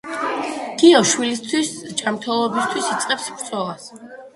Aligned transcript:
გიო 0.83 1.01
შვილის 1.11 1.43
ჯანმრთელობისთვის 2.03 2.93
იწყებს 2.97 3.33
ბრძოლას. 3.41 3.93